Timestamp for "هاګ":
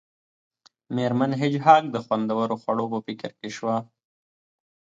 1.65-1.83